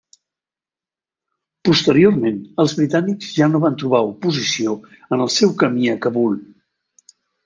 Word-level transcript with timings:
Posteriorment 1.67 2.39
els 2.63 2.73
britànics 2.79 3.27
ja 3.41 3.49
no 3.51 3.61
van 3.65 3.77
trobar 3.81 3.99
oposició 4.07 4.73
en 4.97 5.23
el 5.27 5.29
seu 5.37 5.53
camí 5.65 5.91
a 5.93 5.95
Kabul. 6.07 6.39